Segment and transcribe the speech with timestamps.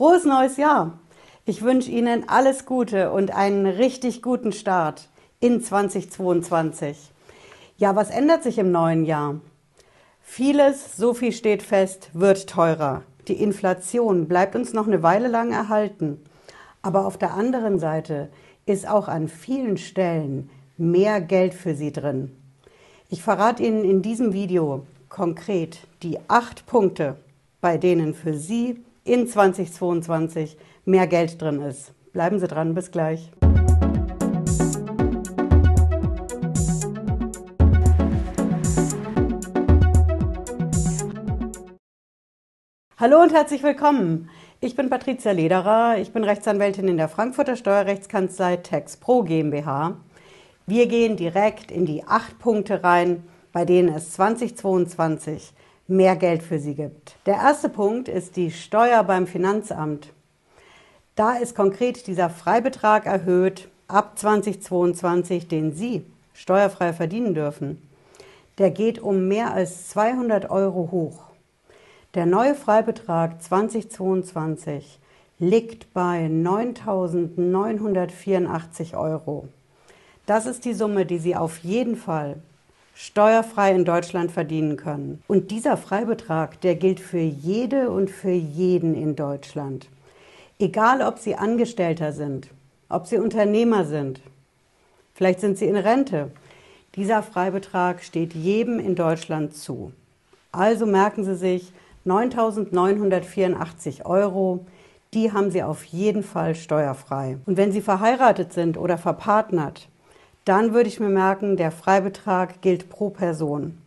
[0.00, 0.98] Frohes neues Jahr!
[1.44, 6.96] Ich wünsche Ihnen alles Gute und einen richtig guten Start in 2022.
[7.76, 9.42] Ja, was ändert sich im neuen Jahr?
[10.22, 13.02] Vieles, so viel steht fest, wird teurer.
[13.28, 16.24] Die Inflation bleibt uns noch eine Weile lang erhalten.
[16.80, 18.30] Aber auf der anderen Seite
[18.64, 20.48] ist auch an vielen Stellen
[20.78, 22.34] mehr Geld für Sie drin.
[23.10, 27.16] Ich verrate Ihnen in diesem Video konkret die acht Punkte,
[27.60, 31.92] bei denen für Sie in 2022 mehr Geld drin ist.
[32.12, 33.30] Bleiben Sie dran, bis gleich.
[42.98, 44.28] Hallo und herzlich willkommen.
[44.60, 49.96] Ich bin Patricia Lederer, ich bin Rechtsanwältin in der Frankfurter Steuerrechtskanzlei TaxPro GmbH.
[50.66, 55.54] Wir gehen direkt in die acht Punkte rein, bei denen es 2022
[55.90, 57.16] mehr Geld für Sie gibt.
[57.26, 60.12] Der erste Punkt ist die Steuer beim Finanzamt.
[61.16, 67.82] Da ist konkret dieser Freibetrag erhöht ab 2022, den Sie steuerfrei verdienen dürfen.
[68.58, 71.24] Der geht um mehr als 200 Euro hoch.
[72.14, 74.98] Der neue Freibetrag 2022
[75.38, 79.48] liegt bei 9.984 Euro.
[80.26, 82.36] Das ist die Summe, die Sie auf jeden Fall
[83.02, 85.22] steuerfrei in Deutschland verdienen können.
[85.26, 89.88] Und dieser Freibetrag, der gilt für jede und für jeden in Deutschland.
[90.58, 92.50] Egal, ob Sie Angestellter sind,
[92.90, 94.20] ob Sie Unternehmer sind,
[95.14, 96.30] vielleicht sind Sie in Rente.
[96.94, 99.92] Dieser Freibetrag steht jedem in Deutschland zu.
[100.52, 101.72] Also merken Sie sich
[102.04, 104.66] 9.984 Euro,
[105.14, 107.38] die haben Sie auf jeden Fall steuerfrei.
[107.46, 109.88] Und wenn Sie verheiratet sind oder verpartnert,
[110.44, 113.78] dann würde ich mir merken, der Freibetrag gilt pro Person.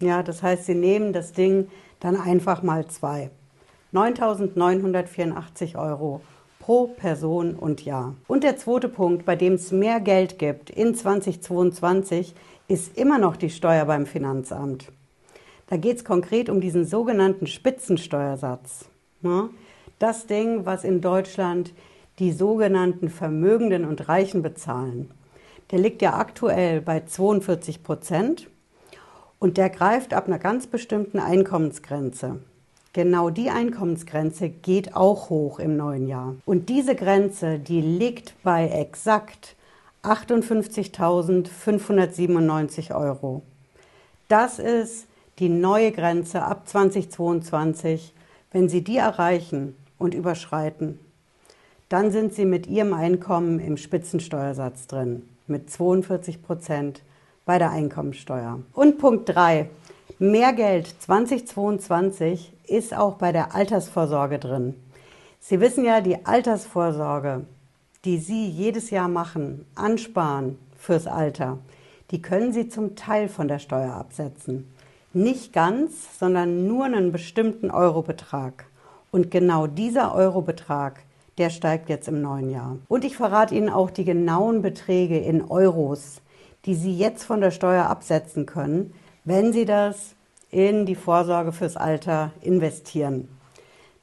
[0.00, 1.68] Ja, das heißt, Sie nehmen das Ding
[2.00, 3.30] dann einfach mal zwei.
[3.92, 6.20] 9.984 Euro
[6.58, 8.14] pro Person und Jahr.
[8.28, 12.34] Und der zweite Punkt, bei dem es mehr Geld gibt in 2022,
[12.68, 14.90] ist immer noch die Steuer beim Finanzamt.
[15.68, 18.86] Da geht es konkret um diesen sogenannten Spitzensteuersatz.
[19.98, 21.72] Das Ding, was in Deutschland
[22.18, 25.10] die sogenannten Vermögenden und Reichen bezahlen.
[25.72, 28.46] Der liegt ja aktuell bei 42 Prozent
[29.38, 32.40] und der greift ab einer ganz bestimmten Einkommensgrenze.
[32.92, 36.34] Genau die Einkommensgrenze geht auch hoch im neuen Jahr.
[36.44, 39.56] Und diese Grenze, die liegt bei exakt
[40.02, 43.40] 58.597 Euro.
[44.28, 45.06] Das ist
[45.38, 48.12] die neue Grenze ab 2022.
[48.50, 50.98] Wenn Sie die erreichen und überschreiten,
[51.88, 57.02] dann sind Sie mit Ihrem Einkommen im Spitzensteuersatz drin mit 42 Prozent
[57.44, 58.60] bei der Einkommensteuer.
[58.72, 59.68] Und Punkt 3.
[60.18, 64.74] Mehr Geld 2022 ist auch bei der Altersvorsorge drin.
[65.40, 67.44] Sie wissen ja, die Altersvorsorge,
[68.04, 71.58] die Sie jedes Jahr machen, ansparen fürs Alter,
[72.12, 74.72] die können Sie zum Teil von der Steuer absetzen.
[75.12, 78.66] Nicht ganz, sondern nur einen bestimmten Eurobetrag.
[79.10, 81.00] Und genau dieser Eurobetrag
[81.38, 82.78] der steigt jetzt im neuen Jahr.
[82.88, 86.20] Und ich verrate Ihnen auch die genauen Beträge in Euros,
[86.64, 88.94] die Sie jetzt von der Steuer absetzen können,
[89.24, 90.14] wenn Sie das
[90.50, 93.28] in die Vorsorge fürs Alter investieren.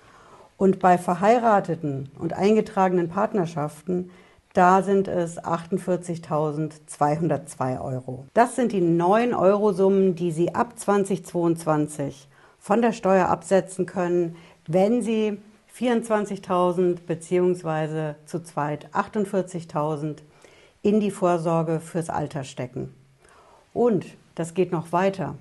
[0.57, 4.11] und bei verheirateten und eingetragenen Partnerschaften
[4.57, 8.25] da sind es 48.202 Euro.
[8.33, 12.27] Das sind die neuen Euro-Summen, die Sie ab 2022
[12.59, 14.37] von der Steuer absetzen können,
[14.67, 15.37] wenn Sie
[15.79, 18.15] 24.000 bzw.
[18.25, 20.21] zu zweit 48.000
[20.81, 22.95] in die Vorsorge fürs Alter stecken.
[23.75, 24.07] Und
[24.37, 25.35] das geht noch weiter.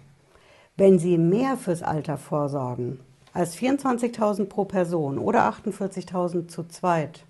[0.75, 2.99] Wenn Sie mehr fürs Alter vorsorgen
[3.31, 7.24] als 24.000 pro Person oder 48.000 zu zweit,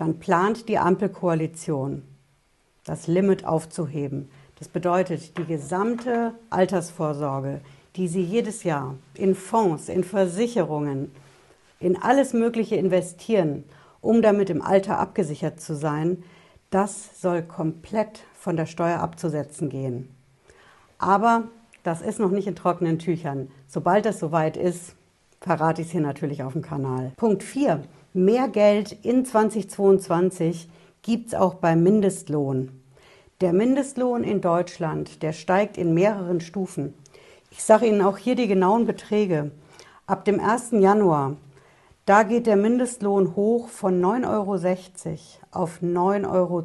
[0.00, 2.02] dann plant die Ampelkoalition,
[2.84, 4.30] das Limit aufzuheben.
[4.58, 7.60] Das bedeutet, die gesamte Altersvorsorge,
[7.96, 11.12] die sie jedes Jahr in Fonds, in Versicherungen,
[11.80, 13.64] in alles Mögliche investieren,
[14.00, 16.24] um damit im Alter abgesichert zu sein,
[16.70, 20.08] das soll komplett von der Steuer abzusetzen gehen.
[20.96, 21.48] Aber
[21.82, 23.50] das ist noch nicht in trockenen Tüchern.
[23.68, 24.94] Sobald das soweit ist,
[25.42, 27.12] verrate ich es hier natürlich auf dem Kanal.
[27.18, 27.82] Punkt 4.
[28.12, 30.68] Mehr Geld in 2022
[31.00, 32.82] gibt es auch beim Mindestlohn.
[33.40, 36.94] Der Mindestlohn in Deutschland, der steigt in mehreren Stufen.
[37.52, 39.52] Ich sage Ihnen auch hier die genauen Beträge.
[40.08, 40.72] Ab dem 1.
[40.72, 41.36] Januar,
[42.04, 44.58] da geht der Mindestlohn hoch von 9,60 Euro
[45.52, 46.64] auf 9,82 Euro.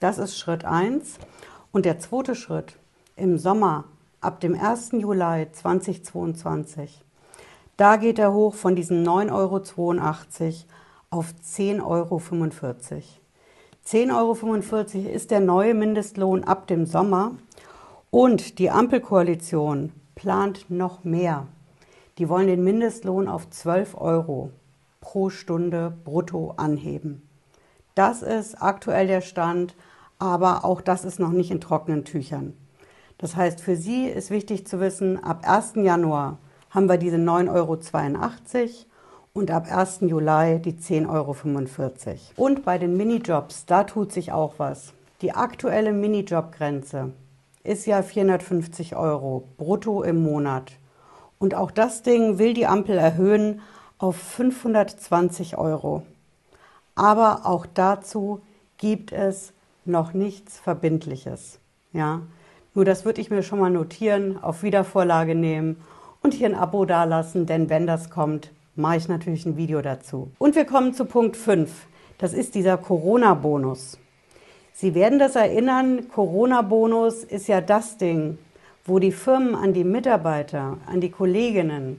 [0.00, 1.18] Das ist Schritt 1.
[1.72, 2.78] Und der zweite Schritt
[3.16, 3.84] im Sommer
[4.22, 4.92] ab dem 1.
[4.92, 7.04] Juli 2022.
[7.78, 9.62] Da geht er hoch von diesen 9,82 Euro
[11.10, 12.20] auf 10,45 Euro.
[13.86, 17.36] 10,45 Euro ist der neue Mindestlohn ab dem Sommer
[18.10, 21.46] und die Ampelkoalition plant noch mehr.
[22.18, 24.50] Die wollen den Mindestlohn auf 12 Euro
[25.00, 27.22] pro Stunde brutto anheben.
[27.94, 29.76] Das ist aktuell der Stand,
[30.18, 32.54] aber auch das ist noch nicht in trockenen Tüchern.
[33.18, 35.74] Das heißt, für Sie ist wichtig zu wissen, ab 1.
[35.76, 36.38] Januar
[36.78, 38.70] haben wir diese 9,82 Euro
[39.32, 39.98] und ab 1.
[40.02, 41.34] Juli die 10,45 Euro.
[42.36, 44.92] Und bei den Minijobs, da tut sich auch was.
[45.20, 47.10] Die aktuelle Minijobgrenze
[47.64, 50.70] ist ja 450 Euro brutto im Monat.
[51.40, 53.60] Und auch das Ding will die Ampel erhöhen
[53.98, 56.04] auf 520 Euro.
[56.94, 58.40] Aber auch dazu
[58.76, 59.52] gibt es
[59.84, 61.58] noch nichts Verbindliches.
[61.92, 62.22] Ja?
[62.72, 65.82] Nur das würde ich mir schon mal notieren, auf Wiedervorlage nehmen
[66.28, 70.30] und hier ein Abo dalassen, denn wenn das kommt, mache ich natürlich ein Video dazu.
[70.36, 71.86] Und wir kommen zu Punkt 5.
[72.18, 73.98] Das ist dieser Corona-Bonus.
[74.74, 78.36] Sie werden das erinnern, Corona-Bonus ist ja das Ding,
[78.84, 81.98] wo die Firmen an die Mitarbeiter, an die Kolleginnen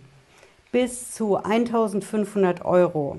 [0.72, 3.18] bis zu 1500 Euro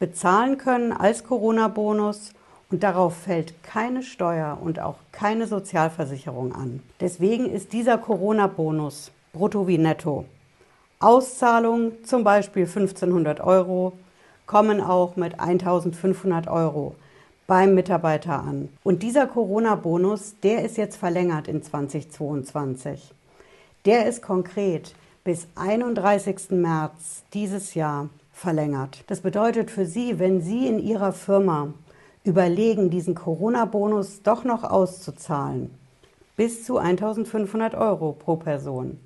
[0.00, 2.34] bezahlen können als Corona-Bonus
[2.70, 6.82] und darauf fällt keine Steuer und auch keine Sozialversicherung an.
[7.00, 10.24] Deswegen ist dieser Corona-Bonus brutto wie netto.
[10.98, 13.92] Auszahlungen, zum Beispiel 1500 Euro,
[14.46, 16.94] kommen auch mit 1500 Euro
[17.46, 18.68] beim Mitarbeiter an.
[18.84, 23.12] Und dieser Corona-Bonus, der ist jetzt verlängert in 2022.
[23.86, 24.94] Der ist konkret
[25.24, 26.50] bis 31.
[26.50, 29.04] März dieses Jahr verlängert.
[29.06, 31.72] Das bedeutet für Sie, wenn Sie in Ihrer Firma
[32.24, 35.70] überlegen, diesen Corona-Bonus doch noch auszuzahlen,
[36.36, 38.98] bis zu 1500 Euro pro Person,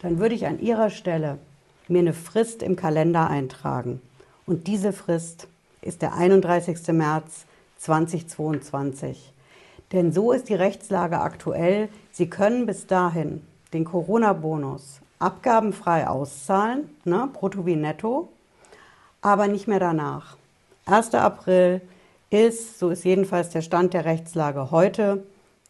[0.00, 1.38] dann würde ich an Ihrer Stelle
[1.88, 4.00] mir eine Frist im Kalender eintragen.
[4.46, 5.48] Und diese Frist
[5.82, 6.88] ist der 31.
[6.88, 7.46] März
[7.78, 9.32] 2022.
[9.92, 11.88] Denn so ist die Rechtslage aktuell.
[12.12, 18.28] Sie können bis dahin den Corona-Bonus abgabenfrei auszahlen, ne, brutto wie netto,
[19.22, 20.36] aber nicht mehr danach.
[20.86, 21.14] 1.
[21.14, 21.80] April
[22.30, 25.24] ist, so ist jedenfalls der Stand der Rechtslage heute,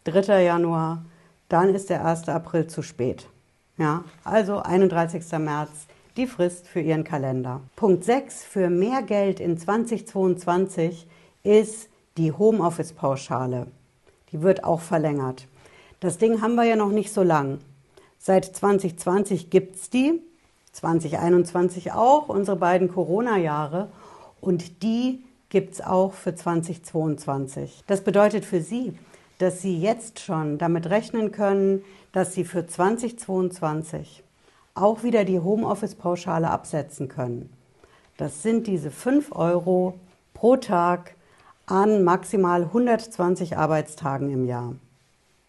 [0.05, 0.43] 3.
[0.43, 1.05] Januar,
[1.49, 2.28] dann ist der 1.
[2.28, 3.28] April zu spät.
[3.78, 5.23] Ja, also 31.
[5.38, 5.87] März
[6.17, 7.61] die Frist für Ihren Kalender.
[7.76, 11.06] Punkt 6 für mehr Geld in 2022
[11.43, 13.67] ist die Homeoffice-Pauschale.
[14.32, 15.46] Die wird auch verlängert.
[16.00, 17.58] Das Ding haben wir ja noch nicht so lang.
[18.19, 20.23] Seit 2020 gibt es die,
[20.73, 23.90] 2021 auch, unsere beiden Corona-Jahre.
[24.40, 27.84] Und die gibt es auch für 2022.
[27.87, 28.94] Das bedeutet für Sie,
[29.38, 34.23] dass Sie jetzt schon damit rechnen können, dass Sie für 2022
[34.75, 37.50] auch wieder die Homeoffice-Pauschale absetzen können.
[38.17, 39.99] Das sind diese 5 Euro
[40.35, 41.15] pro Tag
[41.67, 44.75] an maximal 120 Arbeitstagen im Jahr.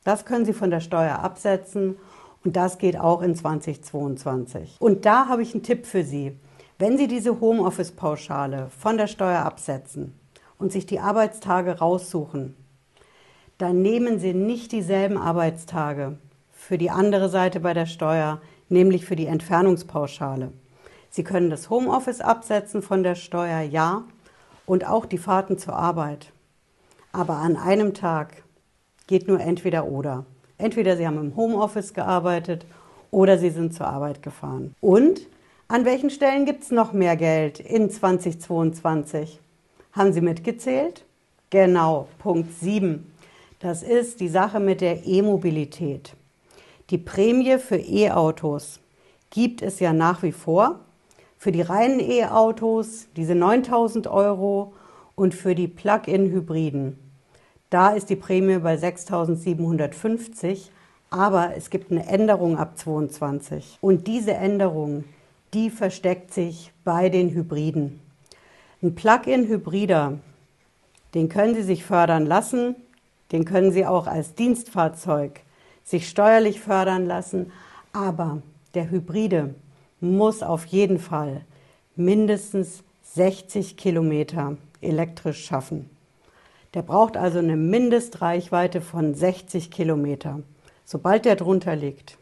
[0.03, 1.97] Das können Sie von der Steuer absetzen
[2.43, 4.77] und das geht auch in 2022.
[4.79, 6.37] Und da habe ich einen Tipp für Sie.
[6.79, 10.13] Wenn Sie diese Homeoffice-Pauschale von der Steuer absetzen
[10.57, 12.55] und sich die Arbeitstage raussuchen,
[13.57, 16.17] dann nehmen Sie nicht dieselben Arbeitstage
[16.51, 20.51] für die andere Seite bei der Steuer, nämlich für die Entfernungspauschale.
[21.09, 24.03] Sie können das Homeoffice absetzen von der Steuer, ja,
[24.65, 26.31] und auch die Fahrten zur Arbeit.
[27.11, 28.43] Aber an einem Tag
[29.07, 30.25] geht nur entweder oder.
[30.57, 32.65] Entweder Sie haben im Homeoffice gearbeitet
[33.09, 34.75] oder Sie sind zur Arbeit gefahren.
[34.81, 35.21] Und
[35.69, 39.39] an welchen Stellen gibt es noch mehr Geld in 2022?
[39.93, 41.05] Haben Sie mitgezählt?
[41.49, 43.11] Genau, Punkt 7.
[43.59, 46.13] Das ist die Sache mit der E-Mobilität.
[46.91, 48.79] Die Prämie für E-Autos
[49.31, 50.81] gibt es ja nach wie vor.
[51.39, 54.73] Für die reinen E-Autos diese 9000 Euro
[55.15, 56.99] und für die Plug-in-Hybriden.
[57.71, 60.71] Da ist die Prämie bei 6750,
[61.09, 63.79] aber es gibt eine Änderung ab 22.
[63.81, 65.03] Und diese Änderung,
[65.55, 67.99] die versteckt sich bei den Hybriden.
[68.83, 70.19] Ein Plug-in-Hybrider,
[71.15, 72.75] den können Sie sich fördern lassen,
[73.31, 75.41] den können Sie auch als Dienstfahrzeug
[75.83, 77.51] sich steuerlich fördern lassen,
[77.93, 78.41] aber
[78.73, 79.55] der Hybride,
[79.99, 81.41] muss auf jeden Fall
[81.95, 82.83] mindestens
[83.15, 85.89] 60 Kilometer elektrisch schaffen.
[86.73, 90.41] Der braucht also eine Mindestreichweite von 60 Kilometer.
[90.85, 92.17] Sobald der drunter liegt,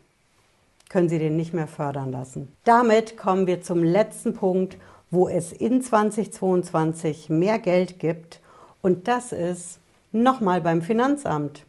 [0.88, 2.48] können Sie den nicht mehr fördern lassen.
[2.64, 4.78] Damit kommen wir zum letzten Punkt,
[5.12, 8.40] wo es in 2022 mehr Geld gibt.
[8.82, 9.80] Und das ist
[10.24, 11.66] nochmal beim Finanzamt.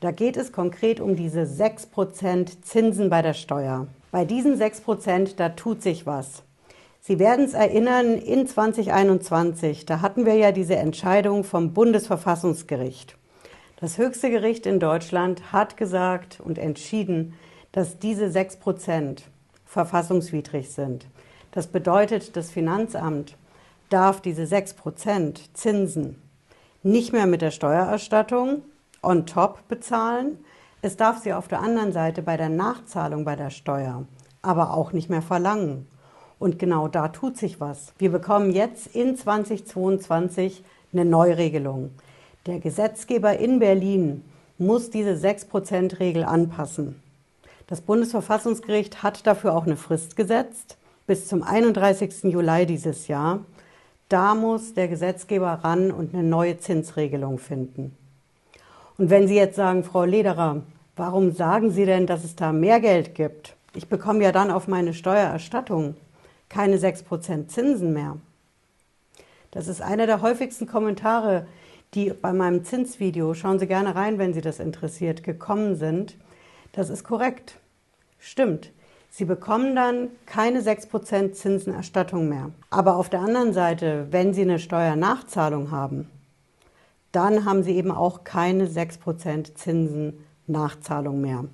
[0.00, 3.86] Da geht es konkret um diese 6% Zinsen bei der Steuer.
[4.10, 6.42] Bei diesen 6%, da tut sich was.
[7.00, 13.16] Sie werden es erinnern, in 2021, da hatten wir ja diese Entscheidung vom Bundesverfassungsgericht.
[13.76, 17.34] Das höchste Gericht in Deutschland hat gesagt und entschieden,
[17.72, 19.22] dass diese 6%
[19.66, 21.06] verfassungswidrig sind.
[21.50, 23.36] Das bedeutet, das Finanzamt
[23.90, 26.23] darf diese 6% Zinsen
[26.84, 28.62] nicht mehr mit der Steuererstattung
[29.02, 30.38] on top bezahlen.
[30.80, 34.04] Es darf sie auf der anderen Seite bei der Nachzahlung bei der Steuer
[34.44, 35.86] aber auch nicht mehr verlangen.
[36.38, 37.92] Und genau da tut sich was.
[37.98, 40.62] Wir bekommen jetzt in 2022
[40.92, 41.90] eine Neuregelung.
[42.46, 44.24] Der Gesetzgeber in Berlin
[44.58, 47.00] muss diese 6%-Regel anpassen.
[47.66, 50.76] Das Bundesverfassungsgericht hat dafür auch eine Frist gesetzt,
[51.06, 52.24] bis zum 31.
[52.24, 53.40] Juli dieses Jahr.
[54.08, 57.96] Da muss der Gesetzgeber ran und eine neue Zinsregelung finden.
[58.98, 60.62] Und wenn Sie jetzt sagen, Frau Lederer,
[60.96, 63.56] warum sagen Sie denn, dass es da mehr Geld gibt?
[63.74, 65.96] Ich bekomme ja dann auf meine Steuererstattung
[66.48, 68.18] keine 6% Zinsen mehr.
[69.50, 71.46] Das ist einer der häufigsten Kommentare,
[71.94, 76.16] die bei meinem Zinsvideo, schauen Sie gerne rein, wenn Sie das interessiert, gekommen sind.
[76.72, 77.58] Das ist korrekt.
[78.18, 78.72] Stimmt.
[79.16, 82.50] Sie bekommen dann keine 6% Zinsenerstattung mehr.
[82.70, 86.10] Aber auf der anderen Seite, wenn Sie eine Steuernachzahlung haben,
[87.12, 91.44] dann haben Sie eben auch keine 6% Zinsennachzahlung mehr.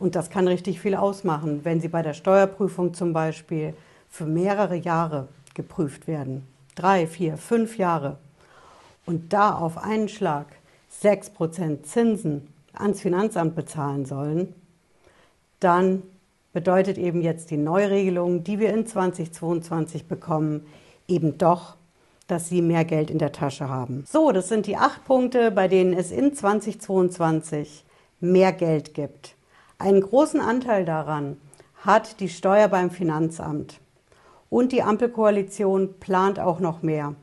[0.00, 3.74] Und das kann richtig viel ausmachen, wenn Sie bei der Steuerprüfung zum Beispiel
[4.10, 6.44] für mehrere Jahre geprüft werden.
[6.74, 8.18] Drei, vier, fünf Jahre.
[9.06, 10.46] Und da auf einen Schlag
[11.00, 14.52] 6% Zinsen ans Finanzamt bezahlen sollen,
[15.60, 16.02] dann
[16.54, 20.64] bedeutet eben jetzt die Neuregelung, die wir in 2022 bekommen,
[21.06, 21.76] eben doch,
[22.28, 24.04] dass Sie mehr Geld in der Tasche haben.
[24.06, 27.84] So, das sind die acht Punkte, bei denen es in 2022
[28.20, 29.34] mehr Geld gibt.
[29.78, 31.36] Einen großen Anteil daran
[31.82, 33.80] hat die Steuer beim Finanzamt.
[34.48, 37.16] Und die Ampelkoalition plant auch noch mehr.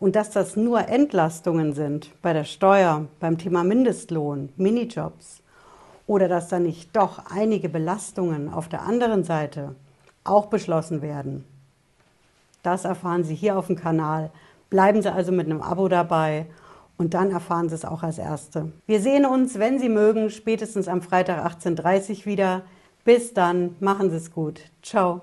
[0.00, 5.41] Und dass das nur Entlastungen sind bei der Steuer, beim Thema Mindestlohn, Minijobs
[6.12, 9.74] oder dass da nicht doch einige Belastungen auf der anderen Seite
[10.24, 11.46] auch beschlossen werden.
[12.62, 14.30] Das erfahren Sie hier auf dem Kanal.
[14.68, 16.44] Bleiben Sie also mit einem Abo dabei
[16.98, 18.72] und dann erfahren Sie es auch als Erste.
[18.86, 22.62] Wir sehen uns, wenn Sie mögen, spätestens am Freitag 18.30 Uhr wieder.
[23.06, 24.60] Bis dann, machen Sie es gut.
[24.82, 25.22] Ciao.